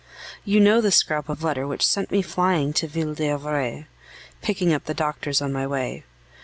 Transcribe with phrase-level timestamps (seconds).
[0.43, 3.85] You know the scrap of letter which sent me flying to Ville d'Avray,
[4.41, 6.03] picking up the doctors on my way.